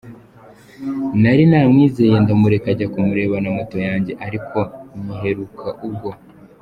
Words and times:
Nari 1.21 1.43
namwizeye 1.49 2.15
ndamureka 2.23 2.67
ajya 2.73 2.87
kumureba 2.93 3.35
na 3.41 3.49
moto 3.57 3.77
yanjye 3.87 4.13
ariko 4.25 4.57
nyiheruka 5.03 5.67
ubwo. 5.87 6.09